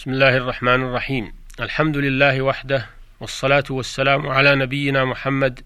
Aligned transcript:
بسم 0.00 0.10
الله 0.10 0.36
الرحمن 0.36 0.82
الرحيم. 0.82 1.32
الحمد 1.60 1.96
لله 1.96 2.42
وحده 2.42 2.86
والصلاة 3.20 3.64
والسلام 3.70 4.26
على 4.26 4.54
نبينا 4.54 5.04
محمد 5.04 5.60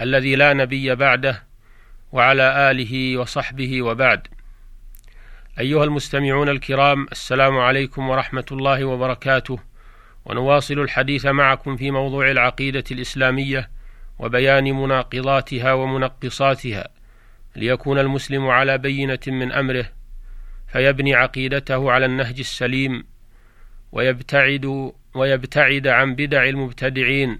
الذي 0.00 0.36
لا 0.36 0.52
نبي 0.52 0.94
بعده 0.94 1.42
وعلى 2.12 2.70
آله 2.70 3.16
وصحبه 3.16 3.82
وبعد. 3.82 4.26
أيها 5.58 5.84
المستمعون 5.84 6.48
الكرام 6.48 7.06
السلام 7.12 7.58
عليكم 7.58 8.08
ورحمة 8.08 8.44
الله 8.52 8.84
وبركاته. 8.84 9.58
ونواصل 10.24 10.78
الحديث 10.78 11.26
معكم 11.26 11.76
في 11.76 11.90
موضوع 11.90 12.30
العقيدة 12.30 12.84
الإسلامية 12.90 13.70
وبيان 14.18 14.64
مناقضاتها 14.64 15.72
ومنقصاتها. 15.72 16.88
ليكون 17.56 17.98
المسلم 17.98 18.46
على 18.46 18.78
بينة 18.78 19.26
من 19.26 19.52
أمره 19.52 19.86
فيبني 20.68 21.14
عقيدته 21.14 21.92
على 21.92 22.06
النهج 22.06 22.38
السليم 22.38 23.15
ويبتعد 23.96 24.92
ويبتعد 25.14 25.86
عن 25.86 26.14
بدع 26.14 26.44
المبتدعين 26.48 27.38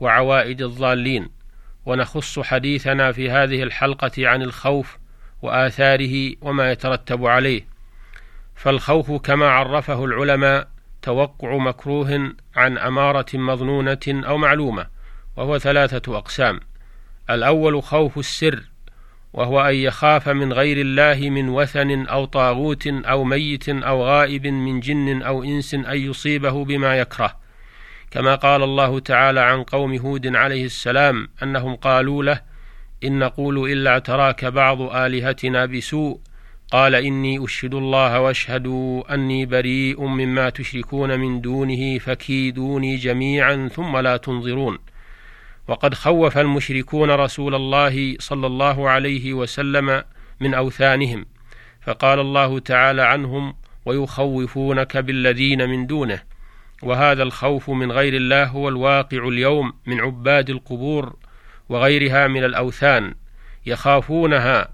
وعوائد 0.00 0.62
الضالين. 0.62 1.28
ونخص 1.86 2.38
حديثنا 2.38 3.12
في 3.12 3.30
هذه 3.30 3.62
الحلقة 3.62 4.28
عن 4.28 4.42
الخوف 4.42 4.98
وآثاره 5.42 6.34
وما 6.40 6.72
يترتب 6.72 7.26
عليه. 7.26 7.66
فالخوف 8.54 9.12
كما 9.12 9.48
عرفه 9.48 10.04
العلماء 10.04 10.68
توقع 11.02 11.56
مكروه 11.56 12.32
عن 12.56 12.78
أمارة 12.78 13.26
مظنونة 13.34 13.98
أو 14.06 14.38
معلومة 14.38 14.86
وهو 15.36 15.58
ثلاثة 15.58 16.18
أقسام. 16.18 16.60
الأول 17.30 17.82
خوف 17.82 18.18
السر 18.18 18.62
وهو 19.32 19.60
أن 19.60 19.74
يخاف 19.74 20.28
من 20.28 20.52
غير 20.52 20.80
الله 20.80 21.30
من 21.30 21.48
وثن 21.48 22.06
أو 22.06 22.24
طاغوت 22.24 22.86
أو 22.86 23.24
ميت 23.24 23.68
أو 23.68 24.04
غائب 24.04 24.46
من 24.46 24.80
جن 24.80 25.22
أو 25.22 25.42
إنس 25.44 25.74
أن 25.74 25.96
يصيبه 25.96 26.64
بما 26.64 26.98
يكره. 26.98 27.36
كما 28.10 28.34
قال 28.34 28.62
الله 28.62 28.98
تعالى 28.98 29.40
عن 29.40 29.62
قوم 29.62 29.94
هود 29.94 30.36
عليه 30.36 30.64
السلام 30.64 31.28
أنهم 31.42 31.74
قالوا 31.74 32.24
له 32.24 32.40
إن 33.04 33.18
نقول 33.18 33.72
إلا 33.72 33.90
اعتراك 33.90 34.44
بعض 34.44 34.82
آلهتنا 34.82 35.66
بسوء. 35.66 36.20
قال 36.70 36.94
إني 36.94 37.44
أشهد 37.44 37.74
الله 37.74 38.20
واشهدوا 38.20 39.14
أني 39.14 39.46
بريء 39.46 40.04
مما 40.04 40.50
تشركون 40.50 41.20
من 41.20 41.40
دونه 41.40 41.98
فكيدوني 41.98 42.96
جميعا 42.96 43.68
ثم 43.74 43.96
لا 43.96 44.16
تنظرون. 44.16 44.78
وقد 45.68 45.94
خوف 45.94 46.38
المشركون 46.38 47.10
رسول 47.10 47.54
الله 47.54 48.16
صلى 48.18 48.46
الله 48.46 48.88
عليه 48.88 49.34
وسلم 49.34 50.04
من 50.40 50.54
أوثانهم 50.54 51.26
فقال 51.80 52.20
الله 52.20 52.58
تعالى 52.58 53.02
عنهم 53.02 53.54
ويخوفونك 53.84 54.96
بالذين 54.96 55.68
من 55.68 55.86
دونه 55.86 56.22
وهذا 56.82 57.22
الخوف 57.22 57.70
من 57.70 57.92
غير 57.92 58.14
الله 58.14 58.44
هو 58.44 58.68
الواقع 58.68 59.28
اليوم 59.28 59.72
من 59.86 60.00
عباد 60.00 60.50
القبور 60.50 61.16
وغيرها 61.68 62.26
من 62.26 62.44
الأوثان 62.44 63.14
يخافونها 63.66 64.68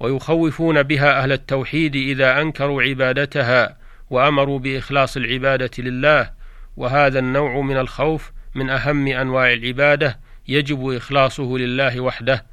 ويخوفون 0.00 0.82
بها 0.82 1.22
أهل 1.22 1.32
التوحيد 1.32 1.96
إذا 1.96 2.40
أنكروا 2.40 2.82
عبادتها 2.82 3.76
وأمروا 4.10 4.58
بإخلاص 4.58 5.16
العبادة 5.16 5.70
لله 5.78 6.30
وهذا 6.76 7.18
النوع 7.18 7.60
من 7.60 7.76
الخوف 7.76 8.32
من 8.54 8.70
أهم 8.70 9.06
أنواع 9.06 9.52
العبادة 9.52 10.18
يجب 10.48 10.90
إخلاصه 10.90 11.58
لله 11.58 12.00
وحده. 12.00 12.44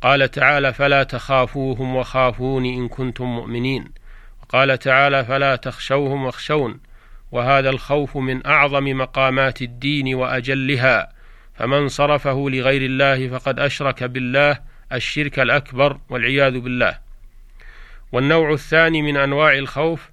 قال 0.00 0.30
تعالى 0.30 0.72
فلا 0.72 1.02
تخافوهم 1.02 1.96
وخافوني 1.96 2.74
إن 2.74 2.88
كنتم 2.88 3.24
مؤمنين 3.24 3.84
وقال 4.42 4.78
تعالى 4.78 5.24
فلا 5.24 5.56
تخشوهم 5.56 6.24
واخشون 6.24 6.80
وهذا 7.32 7.70
الخوف 7.70 8.16
من 8.16 8.46
أعظم 8.46 8.84
مقامات 8.84 9.62
الدين 9.62 10.14
وأجلها. 10.14 11.12
فمن 11.54 11.88
صرفه 11.88 12.50
لغير 12.50 12.82
الله 12.82 13.28
فقد 13.28 13.60
أشرك 13.60 14.04
بالله 14.04 14.58
الشرك 14.92 15.38
الأكبر 15.38 15.98
والعياذ 16.10 16.58
بالله. 16.58 16.98
والنوع 18.12 18.52
الثاني 18.52 19.02
من 19.02 19.16
أنواع 19.16 19.52
الخوف 19.52 20.10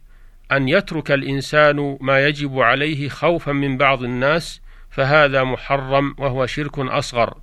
أن 0.51 0.69
يترك 0.69 1.11
الإنسان 1.11 1.97
ما 2.01 2.27
يجب 2.27 2.59
عليه 2.59 3.09
خوفا 3.09 3.51
من 3.51 3.77
بعض 3.77 4.03
الناس 4.03 4.61
فهذا 4.95 5.43
محرم 5.43 6.15
وهو 6.17 6.45
شرك 6.45 6.79
أصغر 6.79 7.33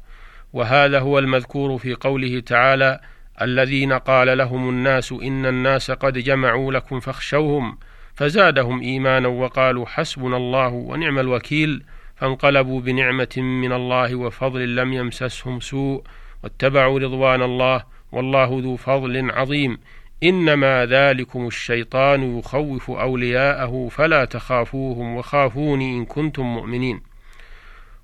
وهذا 0.52 0.98
هو 0.98 1.18
المذكور 1.18 1.78
في 1.78 1.94
قوله 1.94 2.40
تعالى 2.40 3.00
الذين 3.42 3.92
قال 3.92 4.38
لهم 4.38 4.68
الناس 4.68 5.12
إن 5.12 5.46
الناس 5.46 5.90
قد 5.90 6.18
جمعوا 6.18 6.72
لكم 6.72 7.00
فاخشوهم 7.00 7.78
فزادهم 8.14 8.80
إيمانا 8.80 9.28
وقالوا 9.28 9.86
حسبنا 9.86 10.36
الله 10.36 10.68
ونعم 10.68 11.18
الوكيل 11.18 11.84
فانقلبوا 12.16 12.80
بنعمة 12.80 13.36
من 13.36 13.72
الله 13.72 14.14
وفضل 14.14 14.76
لم 14.76 14.92
يمسسهم 14.92 15.60
سوء 15.60 16.02
واتبعوا 16.44 16.98
رضوان 16.98 17.42
الله 17.42 17.84
والله 18.12 18.60
ذو 18.62 18.76
فضل 18.76 19.30
عظيم. 19.30 19.78
إنما 20.22 20.86
ذلكم 20.86 21.46
الشيطان 21.46 22.38
يخوف 22.38 22.90
أولياءه 22.90 23.88
فلا 23.90 24.24
تخافوهم 24.24 25.16
وخافوني 25.16 25.96
إن 25.96 26.04
كنتم 26.04 26.42
مؤمنين. 26.42 27.11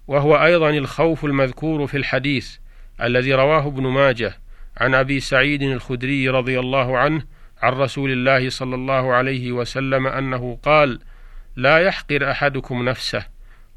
وهو 0.09 0.45
أيضا 0.45 0.71
الخوف 0.71 1.25
المذكور 1.25 1.87
في 1.87 1.97
الحديث 1.97 2.57
الذي 3.03 3.35
رواه 3.35 3.67
ابن 3.67 3.83
ماجه 3.83 4.37
عن 4.77 4.95
أبي 4.95 5.21
سعيد 5.21 5.63
الخدري 5.63 6.29
رضي 6.29 6.61
الله 6.61 6.99
عنه 6.99 7.23
عن 7.63 7.73
رسول 7.73 8.11
الله 8.11 8.51
صلى 8.51 8.75
الله 8.75 9.13
عليه 9.13 9.53
وسلم 9.53 10.07
أنه 10.07 10.59
قال 10.63 11.01
لا 11.57 11.79
يحقر 11.79 12.31
أحدكم 12.31 12.89
نفسه. 12.89 13.27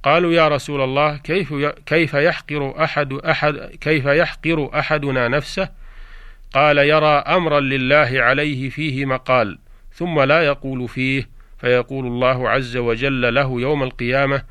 قالوا 0.04 0.34
يا 0.34 0.48
رسول 0.48 0.82
الله 0.82 1.18
كيف 1.18 1.54
كيف 1.86 2.14
يحقر 2.14 2.84
أحد 2.84 3.14
أحد 3.14 3.56
كيف 3.82 4.06
يحقر 4.06 4.80
أحدنا 4.80 5.28
نفسه؟ 5.28 5.70
قال 6.54 6.78
يرى 6.78 7.24
أمرا 7.28 7.60
لله 7.60 8.10
عليه 8.14 8.70
فيه 8.70 9.06
مقال 9.06 9.60
ثم 9.94 10.22
لا 10.22 10.42
يقول 10.42 10.88
فيه 10.88 11.30
فيقول 11.58 12.06
الله 12.08 12.50
عز 12.50 12.78
وجل 12.78 13.34
له 13.34 13.62
يوم 13.62 13.84
القيامة 13.84 14.44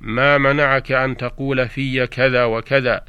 ما 0.00 0.38
منعك 0.38 0.92
أن 0.92 1.16
تقول 1.16 1.68
في 1.68 2.06
كذا 2.06 2.44
وكذا؟ 2.44 3.04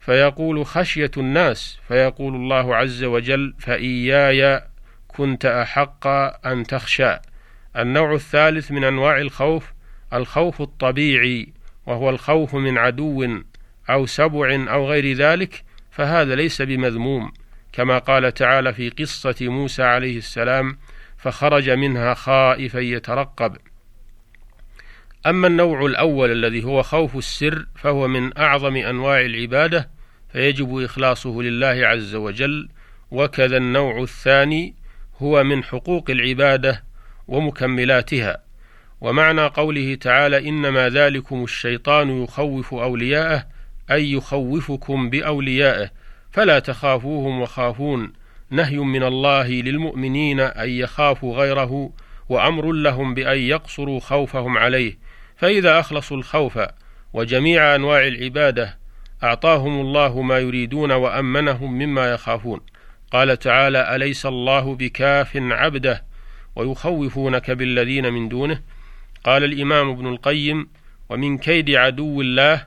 فيقول 0.00 0.66
خشية 0.66 1.10
الناس 1.16 1.78
فيقول 1.88 2.34
الله 2.34 2.76
عز 2.76 3.04
وجل 3.04 3.54
فإياي 3.58 4.62
كنت 5.08 5.46
أحق 5.46 6.06
أن 6.46 6.64
تخشى. 6.64 7.16
النوع 7.76 8.14
الثالث 8.14 8.70
من 8.70 8.84
أنواع 8.84 9.18
الخوف 9.18 9.72
الخوف 10.12 10.62
الطبيعي 10.62 11.52
وهو 11.86 12.10
الخوف 12.10 12.54
من 12.54 12.78
عدو 12.78 13.40
أو 13.90 14.06
سبع 14.06 14.66
أو 14.70 14.90
غير 14.90 15.12
ذلك 15.12 15.64
فهذا 15.90 16.34
ليس 16.34 16.62
بمذموم. 16.62 17.32
كما 17.72 17.98
قال 17.98 18.34
تعالى 18.34 18.72
في 18.72 18.90
قصة 18.90 19.36
موسى 19.40 19.82
عليه 19.82 20.18
السلام 20.18 20.78
فخرج 21.18 21.70
منها 21.70 22.14
خائفا 22.14 22.78
يترقب. 22.78 23.56
أما 25.28 25.46
النوع 25.46 25.86
الأول 25.86 26.32
الذي 26.32 26.64
هو 26.64 26.82
خوف 26.82 27.16
السر 27.16 27.66
فهو 27.76 28.08
من 28.08 28.38
أعظم 28.38 28.76
أنواع 28.76 29.20
العبادة 29.20 29.90
فيجب 30.32 30.78
إخلاصه 30.78 31.42
لله 31.42 31.86
عز 31.86 32.14
وجل. 32.14 32.68
وكذا 33.10 33.56
النوع 33.56 34.02
الثاني 34.02 34.74
هو 35.22 35.44
من 35.44 35.64
حقوق 35.64 36.10
العبادة 36.10 36.84
ومكملاتها. 37.28 38.42
ومعنى 39.00 39.46
قوله 39.46 39.94
تعالى 39.94 40.48
إنما 40.48 40.88
ذلكم 40.88 41.44
الشيطان 41.44 42.22
يخوف 42.22 42.74
أولياءه 42.74 43.46
أي 43.90 44.12
يخوفكم 44.12 45.10
بأوليائه 45.10 45.90
فلا 46.30 46.58
تخافوهم 46.58 47.40
وخافون. 47.40 48.12
نهي 48.50 48.78
من 48.78 49.02
الله 49.02 49.48
للمؤمنين 49.48 50.40
أن 50.40 50.68
يخافوا 50.68 51.36
غيره 51.36 51.90
وأمر 52.28 52.72
لهم 52.72 53.14
بأن 53.14 53.38
يقصروا 53.38 54.00
خوفهم 54.00 54.58
عليه. 54.58 55.08
فإذا 55.38 55.80
أخلصوا 55.80 56.16
الخوف 56.16 56.58
وجميع 57.12 57.74
أنواع 57.74 58.06
العبادة 58.06 58.78
أعطاهم 59.22 59.80
الله 59.80 60.22
ما 60.22 60.38
يريدون 60.38 60.92
وأمنهم 60.92 61.72
مما 61.72 62.12
يخافون. 62.12 62.60
قال 63.12 63.38
تعالى 63.38 63.96
أليس 63.96 64.26
الله 64.26 64.74
بكاف 64.74 65.36
عبده 65.36 66.04
ويخوفونك 66.56 67.50
بالذين 67.50 68.12
من 68.12 68.28
دونه؟ 68.28 68.62
قال 69.24 69.44
الإمام 69.44 69.90
ابن 69.90 70.06
القيم 70.06 70.68
ومن 71.08 71.38
كيد 71.38 71.70
عدو 71.70 72.20
الله 72.20 72.66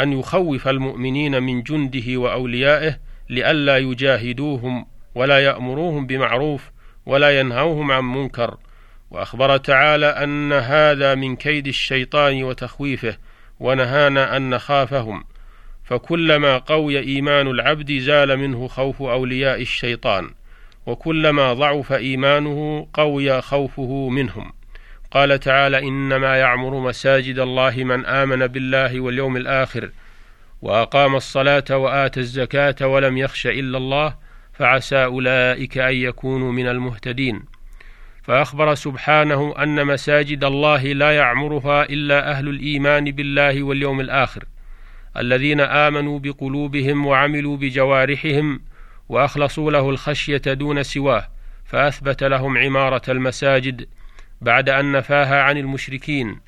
أن 0.00 0.12
يخوف 0.12 0.68
المؤمنين 0.68 1.42
من 1.42 1.62
جنده 1.62 2.16
وأوليائه 2.16 2.98
لئلا 3.28 3.78
يجاهدوهم 3.78 4.86
ولا 5.14 5.44
يأمروهم 5.44 6.06
بمعروف 6.06 6.70
ولا 7.06 7.40
ينهوهم 7.40 7.92
عن 7.92 8.04
منكر. 8.04 8.56
وأخبر 9.10 9.56
تعالى 9.56 10.06
أن 10.06 10.52
هذا 10.52 11.14
من 11.14 11.36
كيد 11.36 11.66
الشيطان 11.66 12.42
وتخويفه 12.42 13.16
ونهانا 13.60 14.36
أن 14.36 14.50
نخافهم. 14.50 15.24
فكلما 15.84 16.58
قوي 16.58 16.98
إيمان 16.98 17.46
العبد 17.46 17.92
زال 17.92 18.36
منه 18.36 18.68
خوف 18.68 19.02
أولياء 19.02 19.62
الشيطان 19.62 20.30
وكلما 20.86 21.52
ضعف 21.52 21.92
إيمانه 21.92 22.88
قوي 22.94 23.42
خوفه 23.42 24.08
منهم. 24.08 24.52
قال 25.10 25.40
تعالى 25.40 25.78
إنما 25.78 26.36
يعمر 26.36 26.80
مساجد 26.80 27.38
الله 27.38 27.84
من 27.84 28.06
آمن 28.06 28.46
بالله 28.46 29.00
واليوم 29.00 29.36
الآخر 29.36 29.90
وأقام 30.62 31.16
الصلاة 31.16 31.64
وآتى 31.70 32.20
الزكاة 32.20 32.86
ولم 32.86 33.18
يخش 33.18 33.46
إلا 33.46 33.78
الله 33.78 34.14
فعسى 34.52 35.04
أولئك 35.04 35.78
أن 35.78 35.94
يكونوا 35.94 36.52
من 36.52 36.68
المهتدين. 36.68 37.55
فأخبر 38.26 38.74
سبحانه 38.74 39.54
أن 39.58 39.86
مساجد 39.86 40.44
الله 40.44 40.82
لا 40.82 41.16
يعمرها 41.16 41.82
إلا 41.82 42.30
أهل 42.30 42.48
الإيمان 42.48 43.10
بالله 43.10 43.62
واليوم 43.62 44.00
الآخر 44.00 44.44
الذين 45.16 45.60
آمنوا 45.60 46.18
بقلوبهم 46.18 47.06
وعملوا 47.06 47.56
بجوارحهم 47.56 48.60
وأخلصوا 49.08 49.70
له 49.70 49.90
الخشية 49.90 50.42
دون 50.46 50.82
سواه 50.82 51.28
فأثبت 51.64 52.24
لهم 52.24 52.58
عمارة 52.58 53.02
المساجد 53.08 53.88
بعد 54.40 54.68
أن 54.68 54.92
نفاها 54.92 55.42
عن 55.42 55.56
المشركين 55.56 56.40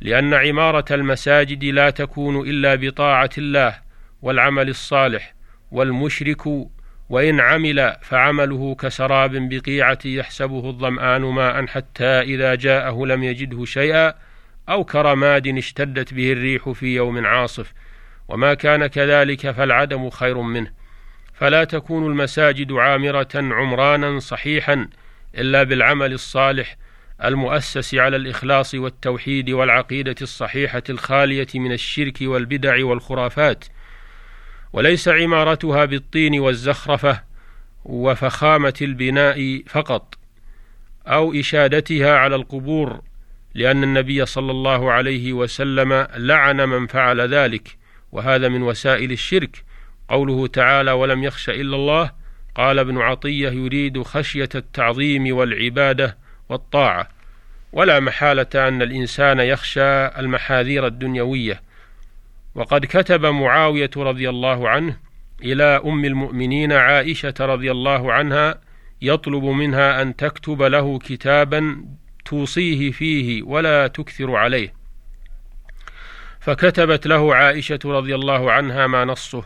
لأن 0.00 0.34
عمارة 0.34 0.84
المساجد 0.90 1.64
لا 1.64 1.90
تكون 1.90 2.48
إلا 2.48 2.74
بطاعة 2.74 3.30
الله 3.38 3.78
والعمل 4.22 4.68
الصالح 4.68 5.34
والمشرك 5.70 6.42
وإن 7.08 7.40
عمل 7.40 7.96
فعمله 8.02 8.74
كسراب 8.74 9.48
بقيعة 9.48 9.98
يحسبه 10.04 10.70
الظمآن 10.70 11.20
ماء 11.20 11.66
حتى 11.66 12.04
إذا 12.04 12.54
جاءه 12.54 13.06
لم 13.06 13.24
يجده 13.24 13.64
شيئا 13.64 14.14
أو 14.68 14.84
كرماد 14.84 15.46
اشتدت 15.58 16.14
به 16.14 16.32
الريح 16.32 16.68
في 16.70 16.94
يوم 16.94 17.26
عاصف. 17.26 17.72
وما 18.28 18.54
كان 18.54 18.86
كذلك 18.86 19.50
فالعدم 19.50 20.10
خير 20.10 20.38
منه. 20.40 20.70
فلا 21.34 21.64
تكون 21.64 22.06
المساجد 22.06 22.72
عامرة 22.72 23.28
عمرانا 23.34 24.18
صحيحا 24.18 24.88
إلا 25.34 25.62
بالعمل 25.62 26.12
الصالح 26.12 26.76
المؤسس 27.24 27.94
على 27.94 28.16
الإخلاص 28.16 28.74
والتوحيد 28.74 29.50
والعقيدة 29.50 30.14
الصحيحة 30.22 30.82
الخالية 30.90 31.46
من 31.54 31.72
الشرك 31.72 32.18
والبدع 32.22 32.84
والخرافات. 32.84 33.64
وليس 34.72 35.08
عمارتها 35.08 35.84
بالطين 35.84 36.40
والزخرفة 36.40 37.22
وفخامة 37.84 38.74
البناء 38.82 39.62
فقط 39.66 40.14
أو 41.06 41.32
إشادتها 41.34 42.16
على 42.16 42.36
القبور 42.36 43.00
لأن 43.54 43.84
النبي 43.84 44.26
صلى 44.26 44.50
الله 44.50 44.92
عليه 44.92 45.32
وسلم 45.32 46.06
لعن 46.16 46.68
من 46.68 46.86
فعل 46.86 47.20
ذلك 47.20 47.76
وهذا 48.12 48.48
من 48.48 48.62
وسائل 48.62 49.12
الشرك. 49.12 49.64
قوله 50.08 50.46
تعالى 50.46 50.92
ولم 50.92 51.24
يخش 51.24 51.50
إلا 51.50 51.76
الله 51.76 52.10
قال 52.54 52.78
ابن 52.78 52.98
عطية 52.98 53.50
يريد 53.50 54.02
خشية 54.02 54.48
التعظيم 54.54 55.36
والعبادة 55.36 56.16
والطاعة 56.48 57.08
ولا 57.72 58.00
محالة 58.00 58.68
أن 58.68 58.82
الإنسان 58.82 59.40
يخشى 59.40 60.06
المحاذير 60.06 60.86
الدنيوية 60.86 61.62
وقد 62.58 62.84
كتب 62.84 63.26
معاوية 63.26 63.90
رضي 63.96 64.28
الله 64.28 64.68
عنه 64.68 64.96
إلى 65.42 65.64
أم 65.64 66.04
المؤمنين 66.04 66.72
عائشة 66.72 67.34
رضي 67.40 67.70
الله 67.70 68.12
عنها 68.12 68.60
يطلب 69.02 69.44
منها 69.44 70.02
أن 70.02 70.16
تكتب 70.16 70.62
له 70.62 70.98
كتابا 70.98 71.84
توصيه 72.24 72.90
فيه 72.90 73.42
ولا 73.42 73.86
تكثر 73.86 74.36
عليه. 74.36 74.74
فكتبت 76.40 77.06
له 77.06 77.34
عائشة 77.34 77.78
رضي 77.84 78.14
الله 78.14 78.52
عنها 78.52 78.86
ما 78.86 79.04
نصه 79.04 79.44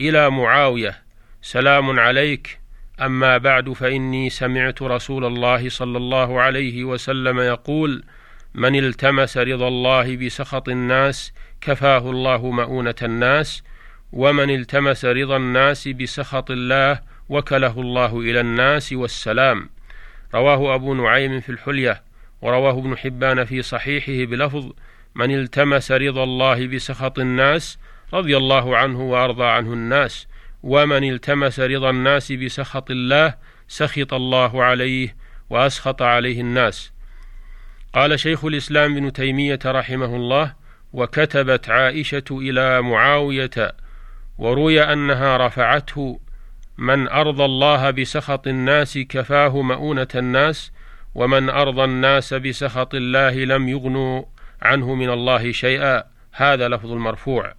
إلى 0.00 0.30
معاوية 0.30 1.02
سلام 1.42 2.00
عليك 2.00 2.60
أما 3.00 3.38
بعد 3.38 3.72
فإني 3.72 4.30
سمعت 4.30 4.82
رسول 4.82 5.24
الله 5.24 5.68
صلى 5.68 5.98
الله 5.98 6.40
عليه 6.40 6.84
وسلم 6.84 7.40
يقول 7.40 8.04
من 8.54 8.78
التمس 8.78 9.38
رضا 9.38 9.68
الله 9.68 10.16
بسخط 10.16 10.68
الناس 10.68 11.32
كفاه 11.60 12.10
الله 12.10 12.50
مؤونة 12.50 12.94
الناس 13.02 13.62
ومن 14.12 14.50
التمس 14.50 15.04
رضا 15.04 15.36
الناس 15.36 15.88
بسخط 15.88 16.50
الله 16.50 17.00
وكله 17.28 17.80
الله 17.80 18.20
إلى 18.20 18.40
الناس 18.40 18.92
والسلام. 18.92 19.70
رواه 20.34 20.74
أبو 20.74 20.94
نعيم 20.94 21.40
في 21.40 21.48
الحلية 21.48 22.02
ورواه 22.42 22.78
ابن 22.78 22.96
حبان 22.96 23.44
في 23.44 23.62
صحيحه 23.62 24.30
بلفظ 24.30 24.72
من 25.14 25.34
التمس 25.34 25.92
رضا 25.92 26.24
الله 26.24 26.66
بسخط 26.66 27.18
الناس 27.18 27.78
رضي 28.12 28.36
الله 28.36 28.76
عنه 28.76 29.00
وأرضى 29.00 29.44
عنه 29.44 29.72
الناس 29.72 30.26
ومن 30.62 31.10
التمس 31.10 31.60
رضا 31.60 31.90
الناس 31.90 32.32
بسخط 32.32 32.90
الله 32.90 33.34
سخط 33.68 34.14
الله 34.14 34.64
عليه 34.64 35.16
وأسخط 35.50 36.02
عليه 36.02 36.40
الناس. 36.40 36.92
قال 37.94 38.20
شيخ 38.20 38.44
الإسلام 38.44 38.96
ابن 38.96 39.12
تيمية 39.12 39.58
رحمه 39.66 40.16
الله 40.16 40.54
وكتبت 40.92 41.70
عائشة 41.70 42.24
إلى 42.30 42.82
معاوية 42.82 43.74
وروي 44.38 44.82
أنها 44.82 45.36
رفعته 45.36 46.20
من 46.78 47.08
ارضى 47.08 47.44
الله 47.44 47.90
بسخط 47.90 48.46
الناس 48.46 48.98
كفاه 48.98 49.62
مؤونة 49.62 50.08
الناس 50.14 50.72
ومن 51.14 51.50
ارضى 51.50 51.84
الناس 51.84 52.34
بسخط 52.34 52.94
الله 52.94 53.44
لم 53.44 53.68
يغنوا 53.68 54.24
عنه 54.62 54.94
من 54.94 55.10
الله 55.10 55.52
شيئا 55.52 56.04
هذا 56.32 56.68
لفظ 56.68 56.92
المرفوع. 56.92 57.54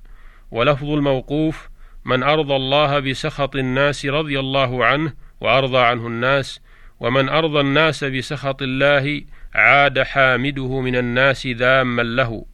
ولفظ 0.52 0.90
الموقوف 0.90 1.70
من 2.06 2.24
ارضى 2.24 2.56
الله 2.56 3.00
بسخط 3.00 3.56
الناس 3.56 4.06
رضي 4.06 4.40
الله 4.40 4.86
عنه 4.86 5.14
وأرضى 5.42 5.78
عنه 5.80 6.08
الناس 6.08 6.62
ومن 7.04 7.30
أرضى 7.30 7.60
الناس 7.60 8.04
بسخط 8.04 8.62
الله 8.62 9.22
عاد 9.56 10.02
حامده 10.02 10.82
من 10.82 10.96
الناس 10.96 11.48
ذاما 11.48 12.02
له. 12.02 12.46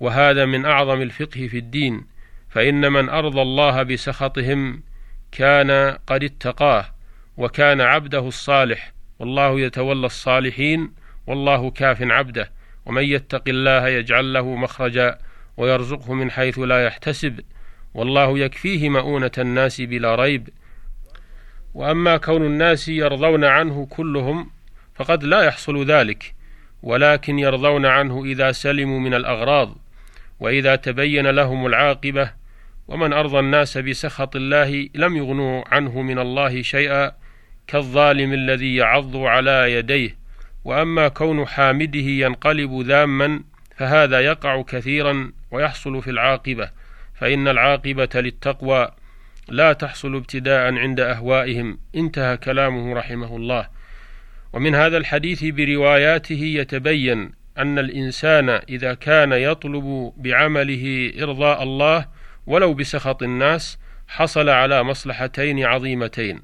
وهذا 0.00 0.44
من 0.44 0.64
أعظم 0.64 1.02
الفقه 1.02 1.46
في 1.46 1.58
الدين 1.58 2.06
فإن 2.50 2.92
من 2.92 3.08
أرضى 3.08 3.42
الله 3.42 3.82
بسخطهم 3.82 4.82
كان 5.32 5.98
قد 6.06 6.24
اتقاه 6.24 6.84
وكان 7.36 7.80
عبده 7.80 8.28
الصالح. 8.28 8.92
والله 9.18 9.60
يتولى 9.60 10.06
الصالحين 10.06 10.92
والله 11.26 11.70
كاف 11.70 12.02
عبده. 12.02 12.50
ومن 12.86 13.02
يتق 13.04 13.42
الله 13.48 13.88
يجعل 13.88 14.32
له 14.32 14.54
مخرجا 14.56 15.18
ويرزقه 15.56 16.14
من 16.14 16.30
حيث 16.30 16.58
لا 16.58 16.84
يحتسب. 16.86 17.40
والله 17.94 18.38
يكفيه 18.38 18.88
مؤونة 18.88 19.32
الناس 19.38 19.80
بلا 19.80 20.14
ريب. 20.14 20.48
وأما 21.74 22.16
كون 22.16 22.46
الناس 22.46 22.88
يرضون 22.88 23.44
عنه 23.44 23.86
كلهم 23.90 24.50
فقد 24.94 25.24
لا 25.24 25.42
يحصل 25.42 25.84
ذلك 25.84 26.34
ولكن 26.82 27.38
يرضون 27.38 27.86
عنه 27.86 28.24
إذا 28.24 28.52
سلموا 28.52 29.00
من 29.00 29.14
الأغراض 29.14 29.76
وإذا 30.40 30.76
تبين 30.76 31.26
لهم 31.26 31.66
العاقبة 31.66 32.32
ومن 32.88 33.12
أرضى 33.12 33.38
الناس 33.38 33.78
بسخط 33.78 34.36
الله 34.36 34.88
لم 34.94 35.16
يغنوا 35.16 35.62
عنه 35.74 36.02
من 36.02 36.18
الله 36.18 36.62
شيئا 36.62 37.12
كالظالم 37.66 38.32
الذي 38.32 38.76
يعض 38.76 39.16
على 39.16 39.72
يديه. 39.72 40.16
وأما 40.64 41.08
كون 41.08 41.46
حامده 41.46 41.98
ينقلب 41.98 42.80
ذاما 42.80 43.42
فهذا 43.76 44.20
يقع 44.20 44.62
كثيرا 44.62 45.32
ويحصل 45.50 46.02
في 46.02 46.10
العاقبة 46.10 46.70
فإن 47.14 47.48
العاقبة 47.48 48.08
للتقوى 48.14 48.88
لا 49.50 49.72
تحصل 49.72 50.16
ابتداء 50.16 50.74
عند 50.74 51.00
أهوائهم. 51.00 51.78
انتهى 51.96 52.36
كلامه 52.36 52.94
رحمه 52.94 53.36
الله. 53.36 53.68
ومن 54.52 54.74
هذا 54.74 54.96
الحديث 54.96 55.44
برواياته 55.44 56.40
يتبين 56.42 57.32
أن 57.58 57.78
الإنسان 57.78 58.48
إذا 58.48 58.94
كان 58.94 59.32
يطلب 59.32 60.12
بعمله 60.16 61.12
إرضاء 61.22 61.62
الله 61.62 62.06
ولو 62.46 62.74
بسخط 62.74 63.22
الناس 63.22 63.78
حصل 64.08 64.48
على 64.48 64.82
مصلحتين 64.82 65.64
عظيمتين. 65.64 66.42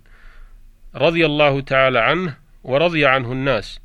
رضي 0.94 1.26
الله 1.26 1.60
تعالى 1.60 1.98
عنه 1.98 2.36
ورضي 2.64 3.06
عنه 3.06 3.32
الناس. 3.32 3.80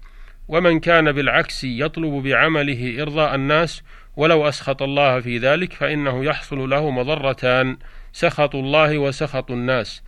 ومن 0.47 0.79
كان 0.79 1.11
بالعكس 1.11 1.63
يطلب 1.63 2.23
بعمله 2.23 3.01
إرضاء 3.01 3.35
الناس 3.35 3.83
ولو 4.15 4.47
أسخط 4.47 4.81
الله 4.81 5.19
في 5.19 5.37
ذلك 5.37 5.73
فإنه 5.73 6.25
يحصل 6.25 6.69
له 6.69 6.91
مضرتان. 6.91 7.77
سخط 8.13 8.55
الله 8.55 8.97
وسخط 8.97 9.51
الناس 9.51 10.03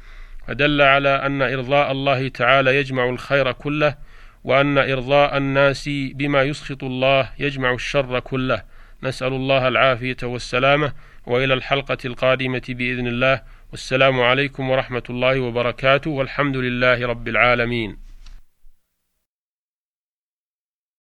فدل 0.48 0.82
على 0.82 1.10
أن 1.10 1.42
إرضاء 1.42 1.92
الله 1.92 2.28
تعالى 2.28 2.76
يجمع 2.76 3.10
الخير 3.10 3.52
كله 3.52 3.96
وأن 4.44 4.78
إرضاء 4.78 5.38
الناس 5.38 5.90
بما 5.90 6.44
يسخط 6.44 6.84
الله 6.84 7.30
يجمع 7.40 7.74
الشر 7.74 8.20
كله. 8.20 8.64
نسأل 9.04 9.34
الله 9.34 9.68
العافية 9.68 10.18
والسلامة 10.24 10.94
وإلى 11.26 11.54
الحلقة 11.54 11.98
القادمة 12.06 12.62
بإذن 12.70 13.08
الله. 13.08 13.42
والسلام 13.72 14.22
عليكم 14.22 14.70
ورحمة 14.70 15.04
الله 15.10 15.40
وبركاته 15.40 16.12
والحمد 16.12 16.58
لله 16.58 17.08
رب 17.08 17.28
العالمين. 17.28 17.98